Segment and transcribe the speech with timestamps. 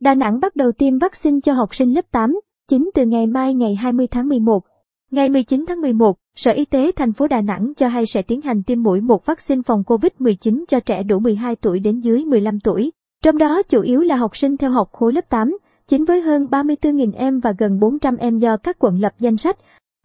[0.00, 3.54] Đà Nẵng bắt đầu tiêm vaccine cho học sinh lớp 8, 9 từ ngày mai
[3.54, 4.64] ngày 20 tháng 11.
[5.10, 8.40] Ngày 19 tháng 11, Sở Y tế thành phố Đà Nẵng cho hay sẽ tiến
[8.40, 12.60] hành tiêm mũi một vaccine phòng COVID-19 cho trẻ đủ 12 tuổi đến dưới 15
[12.60, 12.92] tuổi.
[13.24, 16.46] Trong đó chủ yếu là học sinh theo học khối lớp 8, chính với hơn
[16.50, 19.56] 34.000 em và gần 400 em do các quận lập danh sách.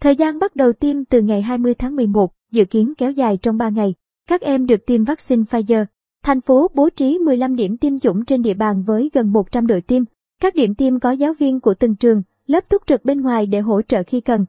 [0.01, 3.57] Thời gian bắt đầu tiêm từ ngày 20 tháng 11, dự kiến kéo dài trong
[3.57, 3.93] 3 ngày.
[4.29, 5.85] Các em được tiêm vaccine Pfizer.
[6.25, 9.81] Thành phố bố trí 15 điểm tiêm chủng trên địa bàn với gần 100 đội
[9.81, 10.03] tiêm.
[10.41, 13.59] Các điểm tiêm có giáo viên của từng trường, lớp túc trực bên ngoài để
[13.59, 14.45] hỗ trợ khi cần.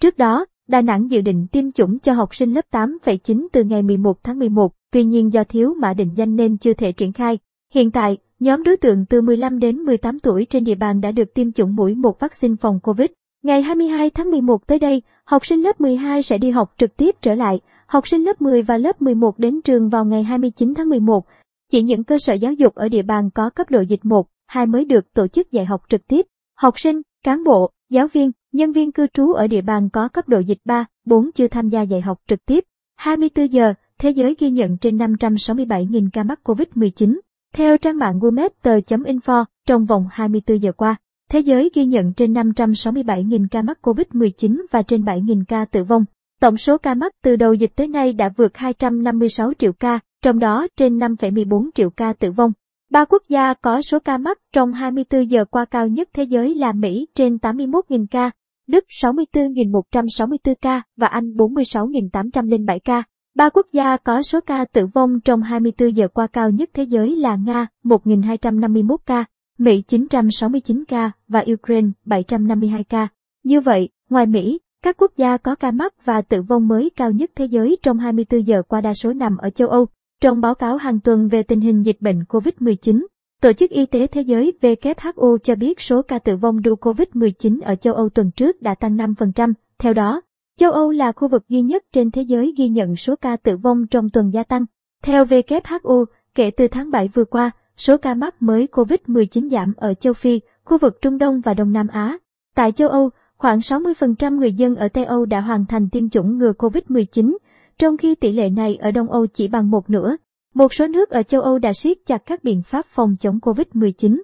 [0.00, 3.82] Trước đó, Đà Nẵng dự định tiêm chủng cho học sinh lớp 8,9 từ ngày
[3.82, 7.38] 11 tháng 11, tuy nhiên do thiếu mã định danh nên chưa thể triển khai.
[7.74, 11.34] Hiện tại, nhóm đối tượng từ 15 đến 18 tuổi trên địa bàn đã được
[11.34, 13.10] tiêm chủng mũi một vaccine phòng COVID.
[13.42, 17.16] Ngày 22 tháng 11 tới đây, học sinh lớp 12 sẽ đi học trực tiếp
[17.22, 20.88] trở lại, học sinh lớp 10 và lớp 11 đến trường vào ngày 29 tháng
[20.88, 21.26] 11.
[21.72, 24.66] Chỉ những cơ sở giáo dục ở địa bàn có cấp độ dịch 1, 2
[24.66, 26.26] mới được tổ chức dạy học trực tiếp.
[26.56, 30.28] Học sinh, cán bộ, giáo viên, nhân viên cư trú ở địa bàn có cấp
[30.28, 32.64] độ dịch 3, 4 chưa tham gia dạy học trực tiếp.
[32.96, 37.18] 24 giờ, thế giới ghi nhận trên 567.000 ca mắc COVID-19.
[37.54, 40.96] Theo trang mạng wometer.info, trong vòng 24 giờ qua,
[41.30, 46.04] thế giới ghi nhận trên 567.000 ca mắc COVID-19 và trên 7.000 ca tử vong.
[46.40, 50.38] Tổng số ca mắc từ đầu dịch tới nay đã vượt 256 triệu ca, trong
[50.38, 52.52] đó trên 5,14 triệu ca tử vong.
[52.90, 56.54] Ba quốc gia có số ca mắc trong 24 giờ qua cao nhất thế giới
[56.54, 58.30] là Mỹ trên 81.000 ca,
[58.66, 63.02] Đức 64.164 ca và Anh 46.807 ca.
[63.34, 66.82] Ba quốc gia có số ca tử vong trong 24 giờ qua cao nhất thế
[66.82, 69.24] giới là Nga 1.251 ca,
[69.58, 73.08] Mỹ 969 ca và Ukraine 752 ca.
[73.44, 77.10] Như vậy, ngoài Mỹ, các quốc gia có ca mắc và tử vong mới cao
[77.10, 79.86] nhất thế giới trong 24 giờ qua đa số nằm ở châu Âu.
[80.20, 83.06] Trong báo cáo hàng tuần về tình hình dịch bệnh COVID-19,
[83.40, 87.60] Tổ chức Y tế Thế giới WHO cho biết số ca tử vong do COVID-19
[87.64, 89.52] ở châu Âu tuần trước đã tăng 5%.
[89.78, 90.20] Theo đó,
[90.58, 93.56] châu Âu là khu vực duy nhất trên thế giới ghi nhận số ca tử
[93.56, 94.64] vong trong tuần gia tăng.
[95.02, 96.04] Theo WHO,
[96.34, 100.40] kể từ tháng 7 vừa qua, số ca mắc mới COVID-19 giảm ở châu Phi,
[100.64, 102.18] khu vực Trung Đông và Đông Nam Á.
[102.54, 106.38] Tại châu Âu, khoảng 60% người dân ở Tây Âu đã hoàn thành tiêm chủng
[106.38, 107.36] ngừa COVID-19,
[107.78, 110.16] trong khi tỷ lệ này ở Đông Âu chỉ bằng một nửa.
[110.54, 114.20] Một số nước ở châu Âu đã siết chặt các biện pháp phòng chống COVID-19.